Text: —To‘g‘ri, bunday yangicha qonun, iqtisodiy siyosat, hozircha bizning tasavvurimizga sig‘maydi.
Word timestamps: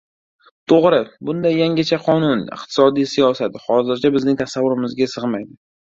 —To‘g‘ri, 0.71 1.01
bunday 1.29 1.57
yangicha 1.59 1.99
qonun, 2.07 2.41
iqtisodiy 2.57 3.07
siyosat, 3.13 3.61
hozircha 3.67 4.15
bizning 4.17 4.41
tasavvurimizga 4.45 5.13
sig‘maydi. 5.13 5.53